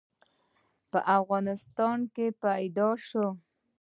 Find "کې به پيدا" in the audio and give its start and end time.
2.13-2.89